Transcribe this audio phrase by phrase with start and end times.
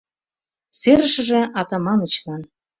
[0.79, 2.41] Серышыже— Атаманычлан.